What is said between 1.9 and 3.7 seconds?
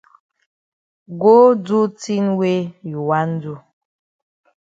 tin wey you wan do.